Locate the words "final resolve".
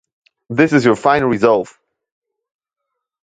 0.95-1.77